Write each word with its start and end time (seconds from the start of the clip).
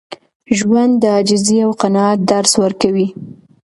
ژوند 0.57 0.93
د 0.99 1.03
عاجزۍ 1.15 1.57
او 1.65 1.71
قناعت 1.81 2.19
درس 2.31 2.53
ورکوي. 2.63 3.07